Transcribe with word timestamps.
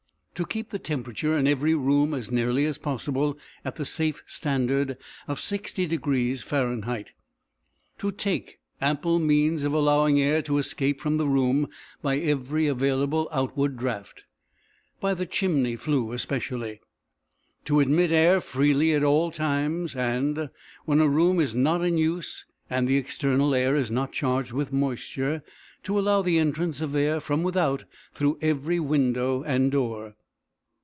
To 0.35 0.45
keep 0.47 0.71
the 0.71 0.79
temperature 0.79 1.37
in 1.37 1.47
every 1.47 1.75
room 1.75 2.15
as 2.15 2.31
nearly 2.31 2.65
as 2.65 2.79
possible 2.79 3.37
at 3.63 3.75
the 3.75 3.85
safe 3.85 4.23
standard 4.25 4.97
of 5.27 5.37
60° 5.37 6.41
Fah. 6.43 7.03
To 7.99 8.11
take 8.11 8.57
ample 8.81 9.19
means 9.19 9.63
of 9.63 9.71
allowing 9.71 10.19
air 10.19 10.41
to 10.41 10.57
escape 10.57 10.99
from 10.99 11.17
the 11.17 11.27
room 11.27 11.69
by 12.01 12.17
every 12.17 12.65
available 12.65 13.29
outward 13.31 13.77
draught, 13.77 14.23
by 14.99 15.13
the 15.13 15.27
chimney 15.27 15.75
flue 15.75 16.11
especially. 16.11 16.81
To 17.65 17.79
admit 17.79 18.11
air 18.11 18.41
freely 18.41 18.93
at 18.95 19.03
all 19.03 19.29
times, 19.29 19.95
and, 19.95 20.49
when 20.85 20.99
a 21.01 21.07
room 21.07 21.39
is 21.39 21.53
not 21.53 21.83
in 21.85 21.99
use 21.99 22.45
and 22.67 22.87
the 22.87 22.97
external 22.97 23.53
air 23.53 23.75
is 23.75 23.91
not 23.91 24.11
charged 24.11 24.53
with 24.53 24.73
moisture, 24.73 25.43
to 25.83 25.99
allow 25.99 26.23
the 26.23 26.39
entrance 26.39 26.81
of 26.81 26.95
air 26.95 27.19
from 27.19 27.43
without 27.43 27.83
through 28.11 28.39
every 28.41 28.79
window 28.79 29.43
and 29.43 29.71
door. 29.71 30.15